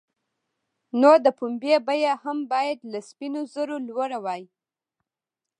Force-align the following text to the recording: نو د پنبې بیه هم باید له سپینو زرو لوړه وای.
نو 0.99 1.11
د 1.25 1.27
پنبې 1.37 1.75
بیه 1.87 2.13
هم 2.23 2.37
باید 2.51 2.79
له 2.91 2.99
سپینو 3.09 3.41
زرو 3.53 3.75
لوړه 3.87 4.19
وای. 4.25 4.43